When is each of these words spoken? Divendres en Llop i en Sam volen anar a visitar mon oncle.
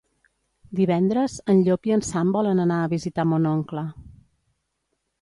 Divendres 0.79 1.35
en 1.53 1.61
Llop 1.69 1.87
i 1.91 1.95
en 1.97 2.05
Sam 2.09 2.33
volen 2.39 2.65
anar 2.65 2.81
a 2.87 2.91
visitar 2.97 3.31
mon 3.35 3.49
oncle. 3.55 3.89